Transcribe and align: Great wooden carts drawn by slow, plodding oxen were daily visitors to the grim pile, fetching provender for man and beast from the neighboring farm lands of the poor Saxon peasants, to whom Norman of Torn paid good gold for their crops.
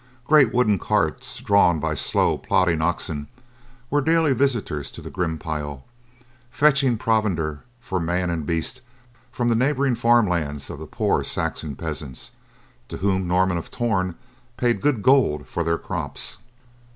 Great 0.25 0.51
wooden 0.51 0.79
carts 0.79 1.37
drawn 1.41 1.79
by 1.79 1.93
slow, 1.93 2.35
plodding 2.35 2.81
oxen 2.81 3.27
were 3.91 4.01
daily 4.01 4.33
visitors 4.33 4.89
to 4.89 4.99
the 4.99 5.11
grim 5.11 5.37
pile, 5.37 5.83
fetching 6.49 6.97
provender 6.97 7.63
for 7.79 7.99
man 7.99 8.31
and 8.31 8.47
beast 8.47 8.81
from 9.31 9.47
the 9.49 9.53
neighboring 9.55 9.93
farm 9.93 10.27
lands 10.27 10.71
of 10.71 10.79
the 10.79 10.87
poor 10.87 11.23
Saxon 11.23 11.75
peasants, 11.75 12.31
to 12.89 12.97
whom 12.97 13.27
Norman 13.27 13.57
of 13.57 13.69
Torn 13.69 14.15
paid 14.57 14.81
good 14.81 15.03
gold 15.03 15.45
for 15.47 15.63
their 15.63 15.77
crops. 15.77 16.39